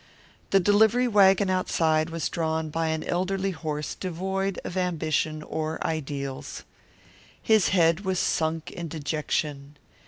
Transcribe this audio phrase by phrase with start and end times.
[0.49, 6.63] The delivery wagon outside was drawn by an elderly horse devoid of ambition or ideals.
[7.39, 9.77] His head was sunk in dejection.